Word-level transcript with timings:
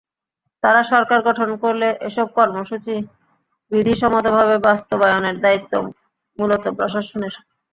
তারা 0.63 0.81
সরকার 0.91 1.19
গঠন 1.27 1.49
করলে 1.63 1.87
এসব 2.07 2.27
কর্মসূচি 2.37 2.95
বিধিসম্মতভাবে 3.71 4.55
বাস্তবায়নের 4.67 5.35
দায়িত্ব 5.43 5.73
মূলত 6.39 6.63
প্রশাসনের। 6.77 7.33